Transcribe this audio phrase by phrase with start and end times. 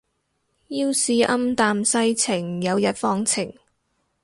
[0.69, 3.55] 要是暗淡世情有日放晴